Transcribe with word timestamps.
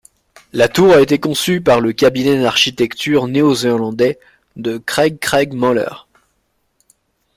La 0.51 0.67
Tour 0.67 0.93
a 0.95 1.01
été 1.01 1.19
conçue 1.19 1.61
par 1.61 1.79
le 1.79 1.93
cabinet 1.93 2.41
d'architecture 2.41 3.27
néozélandais 3.27 4.17
de 4.55 4.79
Craig 4.79 5.19
Craig 5.19 5.53
Moller. 5.53 5.93